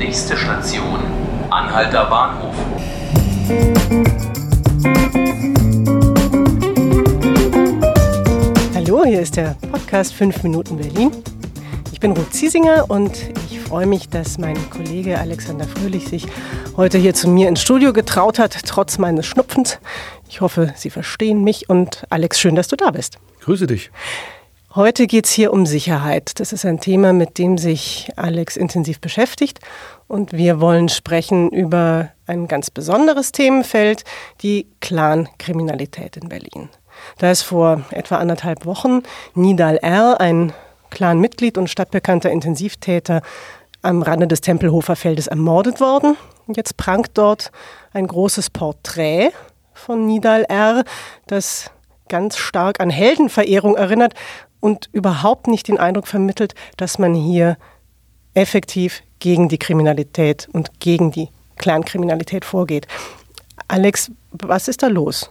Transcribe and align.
Nächste 0.00 0.34
Station, 0.34 0.98
Anhalter 1.50 2.06
Bahnhof. 2.06 2.54
Hallo, 8.74 9.04
hier 9.04 9.20
ist 9.20 9.36
der 9.36 9.56
Podcast 9.70 10.14
5 10.14 10.42
Minuten 10.42 10.78
Berlin. 10.78 11.10
Ich 11.92 12.00
bin 12.00 12.12
Ruth 12.12 12.32
Ziesinger 12.32 12.86
und 12.88 13.12
ich 13.50 13.60
freue 13.60 13.84
mich, 13.84 14.08
dass 14.08 14.38
mein 14.38 14.56
Kollege 14.70 15.18
Alexander 15.18 15.66
Fröhlich 15.68 16.08
sich 16.08 16.26
heute 16.78 16.96
hier 16.96 17.12
zu 17.12 17.28
mir 17.28 17.50
ins 17.50 17.60
Studio 17.60 17.92
getraut 17.92 18.38
hat, 18.38 18.56
trotz 18.64 18.96
meines 18.96 19.26
Schnupfens. 19.26 19.80
Ich 20.30 20.40
hoffe, 20.40 20.72
Sie 20.76 20.88
verstehen 20.88 21.44
mich 21.44 21.68
und 21.68 22.06
Alex, 22.08 22.40
schön, 22.40 22.54
dass 22.54 22.68
du 22.68 22.76
da 22.76 22.90
bist. 22.90 23.18
Grüße 23.40 23.66
dich. 23.66 23.90
Heute 24.76 25.08
geht 25.08 25.24
es 25.24 25.32
hier 25.32 25.52
um 25.52 25.66
Sicherheit. 25.66 26.38
Das 26.38 26.52
ist 26.52 26.64
ein 26.64 26.78
Thema, 26.78 27.12
mit 27.12 27.38
dem 27.38 27.58
sich 27.58 28.08
Alex 28.14 28.56
intensiv 28.56 29.00
beschäftigt. 29.00 29.58
Und 30.06 30.32
wir 30.32 30.60
wollen 30.60 30.88
sprechen 30.88 31.50
über 31.50 32.10
ein 32.28 32.46
ganz 32.46 32.70
besonderes 32.70 33.32
Themenfeld, 33.32 34.04
die 34.42 34.68
Clan-Kriminalität 34.80 36.16
in 36.16 36.28
Berlin. 36.28 36.68
Da 37.18 37.32
ist 37.32 37.42
vor 37.42 37.82
etwa 37.90 38.18
anderthalb 38.18 38.64
Wochen 38.64 39.02
Nidal 39.34 39.76
R., 39.78 40.20
ein 40.20 40.52
Clan-Mitglied 40.90 41.58
und 41.58 41.68
stadtbekannter 41.68 42.30
Intensivtäter, 42.30 43.22
am 43.82 44.02
Rande 44.02 44.28
des 44.28 44.40
Tempelhofer 44.40 44.94
Feldes 44.94 45.26
ermordet 45.26 45.80
worden. 45.80 46.16
Jetzt 46.46 46.76
prangt 46.76 47.10
dort 47.14 47.50
ein 47.92 48.06
großes 48.06 48.50
Porträt 48.50 49.30
von 49.74 50.06
Nidal 50.06 50.44
R., 50.44 50.84
das 51.26 51.72
ganz 52.08 52.36
stark 52.36 52.80
an 52.80 52.90
Heldenverehrung 52.90 53.76
erinnert 53.76 54.14
und 54.60 54.88
überhaupt 54.92 55.46
nicht 55.46 55.68
den 55.68 55.78
Eindruck 55.78 56.06
vermittelt, 56.06 56.54
dass 56.76 56.98
man 56.98 57.14
hier 57.14 57.56
effektiv 58.34 59.02
gegen 59.18 59.48
die 59.48 59.58
Kriminalität 59.58 60.48
und 60.52 60.80
gegen 60.80 61.10
die 61.10 61.28
Clankriminalität 61.56 62.44
vorgeht. 62.44 62.86
Alex, 63.68 64.10
was 64.32 64.68
ist 64.68 64.82
da 64.82 64.88
los? 64.88 65.30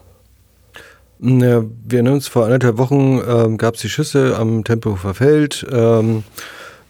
Ja, 1.22 1.64
wir 1.64 1.98
erinnern 1.98 2.14
uns, 2.14 2.28
vor 2.28 2.46
anderthalb 2.46 2.78
Wochen 2.78 3.20
ähm, 3.28 3.58
gab 3.58 3.76
es 3.76 3.82
die 3.82 3.90
Schüsse 3.90 4.38
am 4.38 4.64
Tempelhofer 4.64 5.14
Feld. 5.14 5.66
Ähm, 5.70 6.24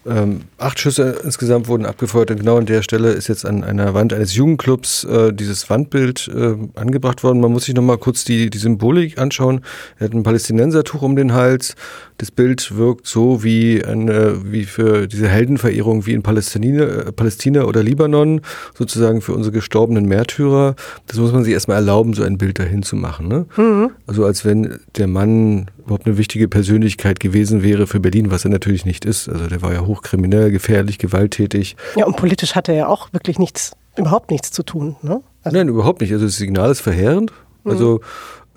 ähm, 0.09 0.41
acht 0.57 0.79
Schüsse 0.79 1.17
insgesamt 1.23 1.67
wurden 1.67 1.85
abgefeuert 1.85 2.31
und 2.31 2.37
genau 2.37 2.57
an 2.57 2.65
der 2.65 2.81
Stelle 2.81 3.11
ist 3.11 3.27
jetzt 3.27 3.45
an 3.45 3.63
einer 3.63 3.93
Wand 3.93 4.13
eines 4.13 4.35
Jugendclubs 4.35 5.03
äh, 5.03 5.31
dieses 5.31 5.69
Wandbild 5.69 6.29
äh, 6.33 6.55
angebracht 6.75 7.23
worden. 7.23 7.39
Man 7.39 7.51
muss 7.51 7.65
sich 7.65 7.75
nochmal 7.75 7.97
kurz 7.97 8.25
die, 8.25 8.49
die 8.49 8.57
Symbolik 8.57 9.17
anschauen. 9.17 9.61
Er 9.97 10.05
hat 10.05 10.13
ein 10.13 10.23
Palästinensertuch 10.23 11.01
um 11.01 11.15
den 11.15 11.33
Hals. 11.33 11.75
Das 12.17 12.31
Bild 12.31 12.75
wirkt 12.75 13.07
so 13.07 13.43
wie, 13.43 13.83
eine, 13.83 14.51
wie 14.51 14.65
für 14.65 15.07
diese 15.07 15.29
Heldenverehrung 15.29 16.05
wie 16.05 16.13
in 16.13 16.23
Palästina, 16.23 16.83
äh, 16.83 17.11
Palästina 17.11 17.63
oder 17.63 17.83
Libanon, 17.83 18.41
sozusagen 18.77 19.21
für 19.21 19.33
unsere 19.33 19.53
gestorbenen 19.53 20.05
Märtyrer. 20.05 20.75
Das 21.07 21.17
muss 21.17 21.31
man 21.31 21.43
sich 21.43 21.53
erstmal 21.53 21.77
erlauben, 21.77 22.13
so 22.13 22.23
ein 22.23 22.37
Bild 22.37 22.59
dahin 22.59 22.83
zu 22.83 22.95
machen. 22.95 23.27
Ne? 23.27 23.45
Mhm. 23.55 23.91
Also 24.07 24.25
als 24.25 24.43
wenn 24.43 24.79
der 24.97 25.07
Mann 25.07 25.67
überhaupt 25.89 26.05
eine 26.05 26.17
wichtige 26.17 26.47
Persönlichkeit 26.47 27.19
gewesen 27.19 27.63
wäre 27.63 27.87
für 27.87 27.99
Berlin, 27.99 28.29
was 28.29 28.45
er 28.45 28.51
natürlich 28.51 28.85
nicht 28.85 29.05
ist. 29.05 29.27
Also 29.27 29.47
der 29.47 29.63
war 29.63 29.73
ja 29.73 29.87
hochkriminell, 29.99 30.51
gefährlich, 30.51 30.97
gewalttätig. 30.97 31.75
Ja, 31.95 32.05
und 32.05 32.15
politisch 32.15 32.55
hatte 32.55 32.71
er 32.71 32.89
auch 32.89 33.11
wirklich 33.13 33.39
nichts, 33.39 33.73
überhaupt 33.97 34.31
nichts 34.31 34.51
zu 34.51 34.63
tun. 34.63 34.95
Ne? 35.01 35.21
Also 35.43 35.57
Nein, 35.57 35.67
überhaupt 35.67 36.01
nicht. 36.01 36.11
Also 36.13 36.25
das 36.25 36.37
Signal 36.37 36.71
ist 36.71 36.81
verheerend. 36.81 37.31
Mhm. 37.63 37.71
Also 37.71 38.01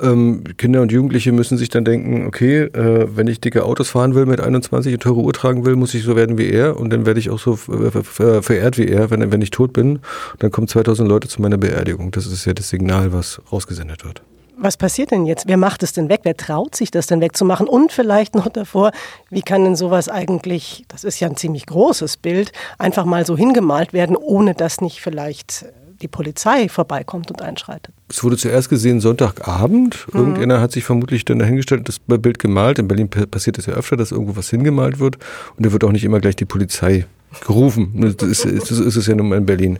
ähm, 0.01 0.45
Kinder 0.57 0.81
und 0.83 0.91
Jugendliche 0.91 1.33
müssen 1.33 1.59
sich 1.59 1.69
dann 1.69 1.85
denken, 1.85 2.27
okay, 2.27 2.63
äh, 2.63 3.09
wenn 3.15 3.27
ich 3.27 3.41
dicke 3.41 3.65
Autos 3.65 3.91
fahren 3.91 4.15
will 4.15 4.27
mit 4.27 4.41
21 4.41 4.95
und 4.95 5.03
teure 5.03 5.21
Uhr 5.21 5.33
tragen 5.33 5.65
will, 5.65 5.77
muss 5.77 5.95
ich 5.95 6.03
so 6.03 6.17
werden 6.17 6.39
wie 6.39 6.49
er 6.49 6.79
und 6.79 6.91
dann 6.91 7.07
werde 7.07 7.21
ich 7.21 7.31
auch 7.31 7.39
so 7.39 7.57
verehrt 7.57 8.79
wie 8.79 8.89
er, 8.89 9.11
wenn, 9.11 9.31
wenn 9.31 9.43
ich 9.43 9.51
tot 9.51 9.73
bin. 9.73 10.01
dann 10.39 10.51
kommen 10.51 10.69
2000 10.69 11.09
Leute 11.09 11.29
zu 11.29 11.43
meiner 11.43 11.59
Beerdigung. 11.59 12.11
Das 12.11 12.27
ist 12.27 12.45
ja 12.45 12.55
das 12.55 12.69
Signal, 12.69 13.13
was 13.13 13.41
rausgesendet 13.53 14.05
wird 14.05 14.23
was 14.57 14.77
passiert 14.77 15.11
denn 15.11 15.27
jetzt? 15.27 15.47
Wer 15.47 15.57
macht 15.57 15.83
es 15.83 15.93
denn 15.93 16.09
weg? 16.09 16.21
Wer 16.25 16.37
traut 16.37 16.75
sich 16.75 16.91
das 16.91 17.07
denn 17.07 17.21
wegzumachen? 17.21 17.67
Und 17.67 17.93
vielleicht 17.93 18.35
noch 18.35 18.49
davor, 18.49 18.93
wie 19.31 19.43
kann 19.43 19.65
denn 19.65 19.77
sowas 19.77 20.09
eigentlich, 20.09 20.85
das 20.89 21.05
ist 21.05 21.21
ja 21.21 21.29
ein 21.29 21.37
ziemlich 21.37 21.67
großes 21.67 22.19
Bild, 22.19 22.53
einfach 22.79 23.05
mal 23.05 23.27
so 23.27 23.37
hingemalt 23.37 23.93
werden, 23.93 24.17
ohne 24.17 24.55
dass 24.55 24.81
nicht 24.81 25.01
vielleicht 25.01 25.67
die 26.03 26.09
Polizei 26.09 26.69
vorbeikommt 26.69 27.31
und 27.31 27.43
einschreitet? 27.43 27.95
Es 28.09 28.23
wurde 28.23 28.37
zuerst 28.37 28.69
gesehen 28.69 29.01
Sonntagabend. 29.01 30.07
Mhm. 30.13 30.21
Irgendeiner 30.21 30.61
hat 30.61 30.73
sich 30.73 30.85
vermutlich 30.85 31.25
dann 31.25 31.39
dahingestellt 31.39 31.81
und 31.81 31.89
das 31.89 31.99
Bild 31.99 32.39
gemalt. 32.39 32.79
In 32.79 32.89
Berlin 32.89 33.09
passiert 33.09 33.59
es 33.59 33.67
ja 33.67 33.75
öfter, 33.75 33.97
dass 33.97 34.13
irgendwo 34.13 34.37
was 34.37 34.51
hingemalt 34.51 34.99
wird. 34.99 35.17
Und 35.57 35.67
da 35.67 35.73
wird 35.73 35.85
auch 35.85 35.93
nicht 35.93 36.05
immer 36.05 36.21
gleich 36.21 36.37
die 36.37 36.45
Polizei 36.45 37.07
gerufen. 37.47 38.15
Das 38.19 38.29
ist, 38.29 38.45
das 38.45 38.79
ist 38.79 38.97
es 38.97 39.07
ja 39.07 39.15
nun 39.15 39.29
mal 39.29 39.39
in 39.39 39.47
Berlin. 39.47 39.79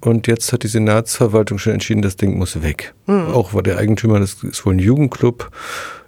Und 0.00 0.26
jetzt 0.26 0.52
hat 0.52 0.62
die 0.62 0.68
Senatsverwaltung 0.68 1.58
schon 1.58 1.72
entschieden, 1.72 2.02
das 2.02 2.16
Ding 2.16 2.38
muss 2.38 2.62
weg. 2.62 2.94
Mhm. 3.06 3.28
Auch 3.28 3.54
war 3.54 3.62
der 3.62 3.78
Eigentümer, 3.78 4.20
das 4.20 4.42
ist 4.42 4.64
wohl 4.64 4.74
ein 4.74 4.78
Jugendclub. 4.78 5.50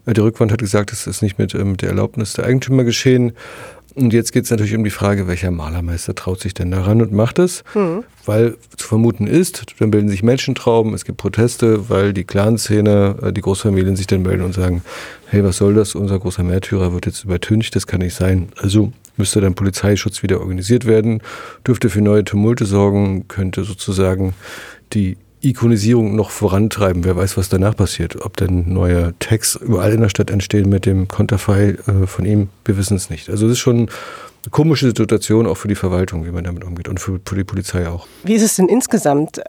Äh, 0.07 0.13
der 0.13 0.25
Rückwand 0.25 0.53
hat 0.53 0.61
gesagt, 0.61 0.93
das 0.93 1.07
ist 1.07 1.23
nicht 1.23 1.39
mit, 1.39 1.55
ähm, 1.55 1.77
der 1.77 1.91
Erlaubnis 1.91 2.35
der 2.35 2.47
Eigentümer 2.47 2.85
geschehen. 2.85 3.33
Und 3.95 4.13
jetzt 4.13 4.33
geht 4.33 4.45
es 4.45 4.51
natürlich 4.51 4.77
um 4.77 4.85
die 4.85 4.91
Frage, 4.91 5.27
welcher 5.27 5.51
Malermeister 5.51 6.15
traut 6.15 6.41
sich 6.41 6.55
denn 6.55 6.71
daran 6.71 7.03
und 7.03 7.13
macht 7.13 7.41
es? 7.41 7.65
Mhm. 7.75 8.05
Weil 8.25 8.57
zu 8.77 8.87
vermuten 8.87 9.27
ist, 9.27 9.67
dann 9.79 9.91
bilden 9.91 10.09
sich 10.09 10.23
Menschentrauben, 10.23 10.95
es 10.95 11.05
gibt 11.05 11.19
Proteste, 11.19 11.89
weil 11.89 12.13
die 12.13 12.25
Clanszene, 12.25 13.17
äh, 13.23 13.33
die 13.33 13.41
Großfamilien 13.41 13.97
sich 13.97 14.07
dann 14.07 14.23
melden 14.23 14.45
und 14.45 14.55
sagen, 14.55 14.83
hey, 15.27 15.43
was 15.43 15.57
soll 15.57 15.75
das? 15.75 15.95
Unser 15.95 16.19
großer 16.21 16.45
Märtyrer 16.45 16.93
wird 16.93 17.07
jetzt 17.07 17.25
übertüncht, 17.25 17.75
das 17.75 17.87
kann 17.87 18.01
nicht 18.01 18.15
sein. 18.15 18.51
Also 18.57 18.93
müsste 19.17 19.41
dann 19.41 19.55
Polizeischutz 19.55 20.23
wieder 20.23 20.41
organisiert 20.41 20.87
werden, 20.87 21.23
dürfte 21.67 21.91
für 21.91 22.01
neue 22.01 22.25
Tumulte 22.25 22.65
sorgen, 22.67 23.29
könnte 23.29 23.65
sozusagen 23.65 24.35
die 24.93 25.17
Ikonisierung 25.43 26.17
noch 26.17 26.31
vorantreiben. 26.31 27.05
Wer 27.05 27.17
weiß, 27.17 27.37
was 27.37 27.49
danach 27.49 27.75
passiert. 27.75 28.25
Ob 28.25 28.37
denn 28.37 28.73
neue 28.73 29.15
Tags 29.21 29.57
überall 29.57 29.93
in 29.93 30.03
der 30.03 30.11
Stadt 30.11 30.31
entstehen 30.31 30.69
mit 30.69 30.85
dem 30.85 31.09
Konterfei 31.09 31.77
äh, 31.87 32.07
von 32.07 32.25
ihm, 32.27 32.49
wir 32.65 32.77
wissen 32.77 32.97
es 32.97 33.09
nicht. 33.09 33.31
Also 33.31 33.47
es 33.47 33.53
ist 33.53 33.59
schon 33.59 33.89
eine 34.43 34.51
komische 34.51 34.87
Situation 34.87 35.47
auch 35.47 35.57
für 35.57 35.69
die 35.69 35.75
Verwaltung, 35.75 36.25
wie 36.27 36.31
man 36.31 36.45
damit 36.45 36.65
umgeht 36.65 36.89
und 36.89 37.01
für, 37.01 37.19
die 37.19 37.45
Polizei 37.45 37.89
auch. 37.89 38.07
Wie 38.23 38.35
ist 38.35 38.43
es 38.43 38.57
denn 38.57 38.69
insgesamt? 38.69 39.41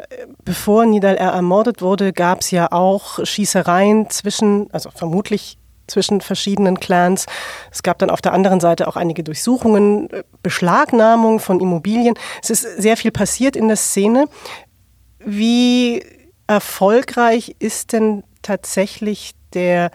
Bevor 0.43 0.85
Nidal 0.85 1.15
R. 1.15 1.31
ermordet 1.31 1.81
wurde, 1.81 2.13
gab 2.13 2.41
es 2.41 2.51
ja 2.51 2.71
auch 2.71 3.25
Schießereien 3.25 4.09
zwischen, 4.09 4.67
also 4.71 4.89
vermutlich 4.93 5.57
zwischen 5.91 6.21
verschiedenen 6.21 6.79
Clans. 6.79 7.25
Es 7.71 7.83
gab 7.83 7.99
dann 7.99 8.09
auf 8.09 8.21
der 8.21 8.33
anderen 8.33 8.59
Seite 8.59 8.87
auch 8.87 8.95
einige 8.95 9.23
Durchsuchungen, 9.23 10.09
Beschlagnahmung 10.41 11.39
von 11.39 11.59
Immobilien. 11.59 12.15
Es 12.41 12.49
ist 12.49 12.81
sehr 12.81 12.97
viel 12.97 13.11
passiert 13.11 13.55
in 13.55 13.67
der 13.67 13.77
Szene. 13.77 14.25
Wie 15.19 16.03
erfolgreich 16.47 17.55
ist 17.59 17.93
denn 17.93 18.23
tatsächlich 18.41 19.33
der 19.53 19.91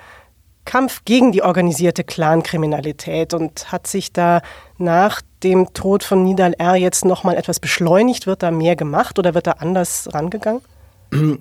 Kampf 0.64 1.02
gegen 1.04 1.32
die 1.32 1.42
organisierte 1.42 2.04
Clankriminalität 2.04 3.34
und 3.34 3.72
hat 3.72 3.86
sich 3.86 4.12
da 4.12 4.42
nach 4.78 5.22
dem 5.42 5.72
Tod 5.72 6.04
von 6.04 6.24
Nidal 6.24 6.54
R. 6.58 6.76
jetzt 6.76 7.04
nochmal 7.04 7.36
etwas 7.36 7.60
beschleunigt? 7.60 8.26
Wird 8.26 8.42
da 8.42 8.50
mehr 8.50 8.76
gemacht 8.76 9.18
oder 9.18 9.34
wird 9.34 9.46
da 9.46 9.52
anders 9.52 10.08
rangegangen? 10.12 10.60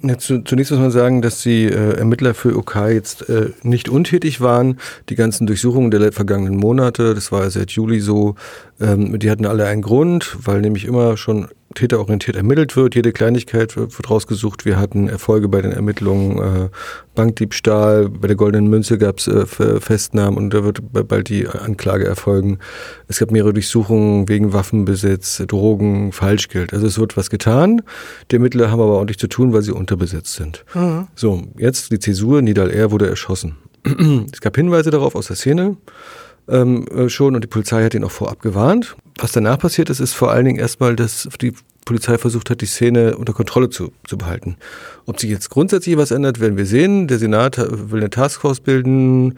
Ja, 0.04 0.18
zunächst 0.18 0.72
muss 0.72 0.80
man 0.80 0.92
sagen, 0.92 1.22
dass 1.22 1.42
die 1.42 1.66
äh, 1.66 1.98
Ermittler 1.98 2.34
für 2.34 2.56
OK 2.56 2.76
jetzt 2.90 3.30
äh, 3.30 3.50
nicht 3.64 3.90
untätig 3.90 4.40
waren. 4.40 4.80
Die 5.10 5.16
ganzen 5.16 5.48
Durchsuchungen 5.48 5.92
der 5.92 6.12
vergangenen 6.12 6.58
Monate, 6.58 7.16
das 7.16 7.32
war 7.32 7.50
seit 7.50 7.72
Juli 7.72 8.00
so, 8.00 8.36
ähm, 8.80 9.18
die 9.18 9.30
hatten 9.30 9.46
alle 9.46 9.66
einen 9.66 9.82
Grund, 9.82 10.38
weil 10.40 10.62
nämlich 10.62 10.86
immer 10.86 11.18
schon 11.18 11.48
täterorientiert 11.74 12.36
ermittelt 12.36 12.76
wird. 12.76 12.96
Jede 12.96 13.12
Kleinigkeit 13.12 13.76
wird, 13.76 13.94
rausgesucht. 14.10 14.66
Wir 14.66 14.80
hatten 14.80 15.10
Erfolge 15.10 15.48
bei 15.50 15.62
den 15.62 15.72
Ermittlungen, 15.72 16.38
äh, 16.38 16.70
Bankdiebstahl, 17.16 18.10
bei 18.10 18.28
der 18.28 18.36
Goldenen 18.36 18.70
Münze 18.70 18.98
gab 18.98 19.20
es 19.20 19.28
äh, 19.28 19.46
Festnahmen 19.46 20.38
und 20.38 20.54
da 20.54 20.64
wird 20.64 20.82
bald 21.08 21.30
die 21.30 21.48
Anklage 21.48 22.06
erfolgen. 22.06 22.60
Es 23.08 23.20
gab 23.20 23.32
mehrere 23.32 23.54
Durchsuchungen 23.54 24.30
wegen 24.30 24.54
Waffenbesitz, 24.54 25.44
Drogen, 25.48 26.12
Falschgeld. 26.12 26.74
Also 26.74 26.88
es 26.88 27.00
wird 27.00 27.18
was 27.18 27.30
getan. 27.30 27.82
Die 28.32 28.36
Ermittler 28.36 28.72
haben 28.72 28.82
aber 28.82 28.94
ordentlich 28.94 29.18
zu 29.18 29.28
tun, 29.28 29.54
weil 29.54 29.62
sie 29.62 29.72
unterbesetzt 29.72 30.34
sind. 30.34 30.64
Mhm. 30.74 31.08
So, 31.16 31.44
jetzt 31.58 31.92
die 31.92 32.00
Zäsur, 32.00 32.42
Nidal 32.42 32.70
R. 32.70 32.92
wurde 32.92 33.08
erschossen. 33.08 33.58
es 34.32 34.42
gab 34.42 34.56
Hinweise 34.56 34.92
darauf 34.92 35.16
aus 35.16 35.28
der 35.28 35.36
Szene 35.36 35.78
ähm, 36.48 36.88
äh, 36.88 37.10
schon 37.10 37.36
und 37.36 37.44
die 37.44 37.48
Polizei 37.48 37.84
hat 37.84 37.94
ihn 37.94 38.04
auch 38.04 38.12
vorab 38.12 38.42
gewarnt. 38.42 38.96
Was 39.18 39.32
danach 39.32 39.60
passiert 39.60 39.90
ist, 39.90 40.00
ist 40.00 40.14
vor 40.14 40.32
allen 40.32 40.46
Dingen 40.46 40.60
erstmal, 40.60 40.96
dass 40.96 41.28
die 41.42 41.54
Polizei 41.86 42.18
versucht 42.18 42.50
hat, 42.50 42.62
die 42.62 42.66
Szene 42.66 43.16
unter 43.16 43.34
Kontrolle 43.34 43.70
zu, 43.70 43.92
zu 44.08 44.18
behalten. 44.18 44.58
Ob 45.06 45.20
sich 45.20 45.30
jetzt 45.30 45.50
grundsätzlich 45.50 45.96
was 45.98 46.12
ändert, 46.12 46.40
werden 46.40 46.58
wir 46.58 46.66
sehen. 46.66 47.08
Der 47.08 47.20
Senat 47.20 47.58
will 47.58 48.00
eine 48.00 48.10
Taskforce 48.10 48.60
bilden. 48.60 49.38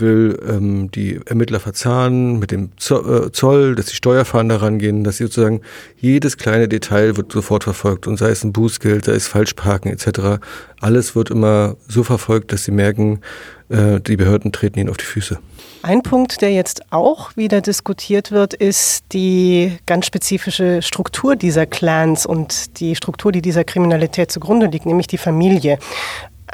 Will 0.00 0.38
ähm, 0.48 0.90
die 0.90 1.20
Ermittler 1.26 1.60
verzahnen 1.60 2.38
mit 2.38 2.50
dem 2.50 2.70
äh, 2.90 3.30
Zoll, 3.32 3.74
dass 3.74 3.86
die 3.86 3.96
Steuerfahnder 3.96 4.62
rangehen, 4.62 5.04
dass 5.04 5.18
sie 5.18 5.24
sozusagen 5.24 5.60
jedes 5.98 6.36
kleine 6.36 6.68
Detail 6.68 7.16
wird 7.16 7.32
sofort 7.32 7.64
verfolgt 7.64 8.06
und 8.06 8.16
sei 8.16 8.30
es 8.30 8.44
ein 8.44 8.52
Bußgeld, 8.52 9.04
sei 9.04 9.12
es 9.12 9.28
Falschparken 9.28 9.90
etc. 9.90 10.42
Alles 10.80 11.14
wird 11.14 11.30
immer 11.30 11.76
so 11.88 12.04
verfolgt, 12.04 12.52
dass 12.52 12.64
sie 12.64 12.72
merken, 12.72 13.20
äh, 13.68 14.00
die 14.00 14.16
Behörden 14.16 14.52
treten 14.52 14.78
ihnen 14.78 14.90
auf 14.90 14.96
die 14.96 15.04
Füße. 15.04 15.38
Ein 15.82 16.02
Punkt, 16.02 16.42
der 16.42 16.52
jetzt 16.52 16.82
auch 16.90 17.36
wieder 17.36 17.60
diskutiert 17.60 18.30
wird, 18.30 18.54
ist 18.54 19.04
die 19.12 19.78
ganz 19.86 20.06
spezifische 20.06 20.82
Struktur 20.82 21.34
dieser 21.34 21.66
Clans 21.66 22.24
und 22.24 22.78
die 22.78 22.94
Struktur, 22.94 23.32
die 23.32 23.42
dieser 23.42 23.64
Kriminalität 23.64 24.30
zugrunde 24.30 24.66
liegt, 24.66 24.86
nämlich 24.86 25.06
die 25.06 25.18
Familie. 25.18 25.78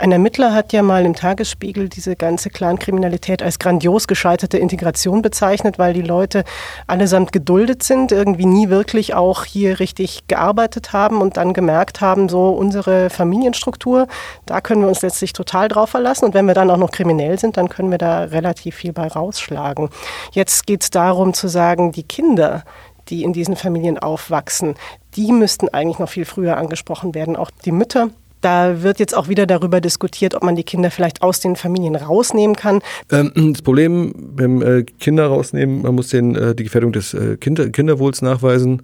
Ein 0.01 0.13
Ermittler 0.13 0.55
hat 0.55 0.73
ja 0.73 0.83
mal 0.83 1.05
im 1.05 1.17
Tagesspiegel 1.17 1.89
diese 1.89 2.15
ganze 2.15 2.51
Clankriminalität 2.51 3.43
als 3.43 3.59
grandios 3.59 4.07
gescheiterte 4.07 4.57
Integration 4.57 5.23
bezeichnet, 5.23 5.77
weil 5.81 5.93
die 5.93 6.03
Leute 6.03 6.45
allesamt 6.87 7.33
geduldet 7.33 7.83
sind, 7.83 8.13
irgendwie 8.13 8.47
nie 8.47 8.69
wirklich 8.69 9.15
auch 9.15 9.45
hier 9.45 9.81
richtig 9.81 10.29
gearbeitet 10.29 10.93
haben 10.93 11.21
und 11.21 11.37
dann 11.37 11.53
gemerkt 11.53 12.01
haben, 12.01 12.29
so 12.29 12.51
unsere 12.51 13.11
Familienstruktur, 13.11 14.07
da 14.47 14.61
können 14.61 14.83
wir 14.83 14.89
uns 14.89 15.03
letztlich 15.03 15.33
total 15.33 15.67
drauf 15.67 15.91
verlassen. 15.91 16.27
Und 16.27 16.35
wenn 16.35 16.47
wir 16.47 16.55
dann 16.55 16.71
auch 16.71 16.77
noch 16.77 16.93
kriminell 16.93 17.37
sind, 17.37 17.57
dann 17.57 17.69
können 17.69 17.91
wir 17.91 17.99
da 17.99 18.21
relativ 18.23 18.77
viel 18.77 18.93
bei 18.93 19.09
rausschlagen. 19.09 19.89
Jetzt 20.31 20.69
geht 20.69 20.85
es 20.85 20.91
darum 20.91 21.35
zu 21.35 21.49
sagen, 21.49 21.91
die 21.91 22.05
Kinder, 22.05 22.63
die 23.09 23.25
in 23.25 23.33
diesen 23.33 23.57
Familien 23.57 23.99
aufwachsen, 23.99 24.77
die 25.17 25.33
müssten 25.33 25.69
eigentlich 25.71 25.99
noch 25.99 26.09
viel 26.09 26.25
früher 26.25 26.57
angesprochen 26.57 27.17
werden. 27.17 27.35
Auch 27.35 27.51
die 27.65 27.73
Mütter 27.73 28.11
da 28.41 28.83
wird 28.83 28.99
jetzt 29.01 29.17
auch 29.17 29.29
wieder 29.29 29.47
darüber 29.47 29.81
diskutiert, 29.81 30.35
ob 30.35 30.43
man 30.43 30.57
die 30.57 30.65
Kinder 30.65 30.91
vielleicht 30.91 31.23
aus 31.23 31.41
den 31.41 31.57
Familien 31.57 31.97
rausnehmen 31.97 32.57
kann. 32.57 32.81
Ähm, 33.11 33.33
das 33.53 33.63
Problem 33.63 34.13
beim 34.17 34.63
äh, 34.63 34.85
Kinder 34.85 35.27
rausnehmen, 35.27 35.83
man 35.83 35.95
muss 35.95 36.09
den, 36.09 36.35
äh, 36.35 36.55
die 36.55 36.65
Gefährdung 36.65 36.93
des 36.93 37.15
äh, 37.15 37.37
Kinder, 37.37 37.69
Kinderwohls 37.71 38.23
nachweisen. 38.23 38.83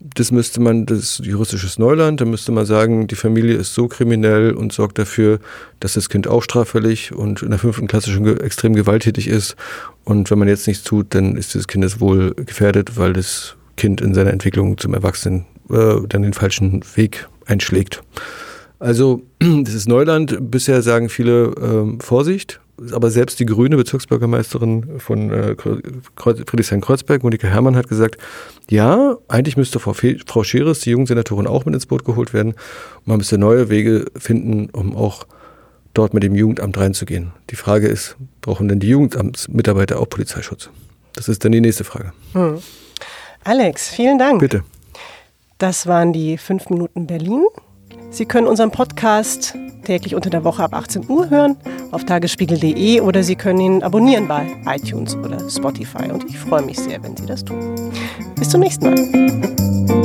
Das 0.00 0.30
müsste 0.30 0.60
man, 0.60 0.84
das 0.84 0.98
ist 0.98 1.18
juristisches 1.20 1.78
Neuland, 1.78 2.20
da 2.20 2.26
müsste 2.26 2.52
man 2.52 2.66
sagen, 2.66 3.06
die 3.06 3.14
Familie 3.14 3.56
ist 3.56 3.72
so 3.72 3.88
kriminell 3.88 4.52
und 4.52 4.72
sorgt 4.72 4.98
dafür, 4.98 5.38
dass 5.80 5.94
das 5.94 6.10
Kind 6.10 6.28
auch 6.28 6.42
straffällig 6.42 7.14
und 7.14 7.42
in 7.42 7.50
der 7.50 7.58
fünften 7.58 7.86
Klasse 7.86 8.10
schon 8.10 8.38
extrem 8.40 8.74
gewalttätig 8.74 9.28
ist. 9.28 9.56
Und 10.04 10.30
wenn 10.30 10.38
man 10.38 10.48
jetzt 10.48 10.66
nichts 10.66 10.84
tut, 10.84 11.14
dann 11.14 11.36
ist 11.36 11.54
das 11.54 11.68
Kindeswohl 11.68 12.34
gefährdet, 12.34 12.98
weil 12.98 13.14
das 13.14 13.56
Kind 13.76 14.02
in 14.02 14.12
seiner 14.12 14.30
Entwicklung 14.30 14.76
zum 14.76 14.92
Erwachsenen 14.92 15.46
äh, 15.70 15.96
dann 16.06 16.22
den 16.22 16.34
falschen 16.34 16.82
Weg 16.96 17.26
einschlägt. 17.46 18.02
Also 18.78 19.22
das 19.38 19.74
ist 19.74 19.88
Neuland. 19.88 20.50
Bisher 20.50 20.82
sagen 20.82 21.08
viele 21.08 21.54
ähm, 21.60 22.00
Vorsicht. 22.00 22.60
Aber 22.92 23.10
selbst 23.10 23.38
die 23.38 23.46
grüne 23.46 23.76
Bezirksbürgermeisterin 23.76 24.98
von 24.98 25.30
äh, 25.30 25.54
Friedrichshain-Kreuzberg, 26.16 27.22
Monika 27.22 27.46
Herrmann, 27.46 27.76
hat 27.76 27.88
gesagt, 27.88 28.18
ja, 28.68 29.16
eigentlich 29.28 29.56
müsste 29.56 29.78
Frau, 29.78 29.92
Fe 29.92 30.18
Frau 30.26 30.42
Scheres, 30.42 30.80
die 30.80 30.90
Jugendsenatorin, 30.90 31.46
auch 31.46 31.66
mit 31.66 31.74
ins 31.74 31.86
Boot 31.86 32.04
geholt 32.04 32.34
werden. 32.34 32.52
Und 32.52 33.06
man 33.06 33.18
müsste 33.18 33.38
neue 33.38 33.68
Wege 33.68 34.06
finden, 34.16 34.70
um 34.70 34.96
auch 34.96 35.24
dort 35.94 36.14
mit 36.14 36.24
dem 36.24 36.34
Jugendamt 36.34 36.76
reinzugehen. 36.76 37.32
Die 37.50 37.56
Frage 37.56 37.86
ist, 37.86 38.16
brauchen 38.40 38.66
denn 38.66 38.80
die 38.80 38.88
Jugendamtsmitarbeiter 38.88 40.00
auch 40.00 40.08
Polizeischutz? 40.08 40.68
Das 41.14 41.28
ist 41.28 41.44
dann 41.44 41.52
die 41.52 41.60
nächste 41.60 41.84
Frage. 41.84 42.12
Hm. 42.32 42.58
Alex, 43.44 43.88
vielen 43.88 44.18
Dank. 44.18 44.40
Bitte. 44.40 44.64
Das 45.58 45.86
waren 45.86 46.12
die 46.12 46.36
fünf 46.38 46.68
Minuten 46.70 47.06
Berlin. 47.06 47.44
Sie 48.14 48.26
können 48.26 48.46
unseren 48.46 48.70
Podcast 48.70 49.56
täglich 49.82 50.14
unter 50.14 50.30
der 50.30 50.44
Woche 50.44 50.62
ab 50.62 50.72
18 50.72 51.10
Uhr 51.10 51.30
hören 51.30 51.56
auf 51.90 52.04
tagesspiegel.de 52.04 53.00
oder 53.00 53.24
Sie 53.24 53.34
können 53.34 53.58
ihn 53.58 53.82
abonnieren 53.82 54.28
bei 54.28 54.46
iTunes 54.66 55.16
oder 55.16 55.50
Spotify. 55.50 56.12
Und 56.12 56.24
ich 56.30 56.38
freue 56.38 56.62
mich 56.62 56.78
sehr, 56.78 57.02
wenn 57.02 57.16
Sie 57.16 57.26
das 57.26 57.44
tun. 57.44 57.74
Bis 58.36 58.50
zum 58.50 58.60
nächsten 58.60 58.84
Mal. 58.84 60.03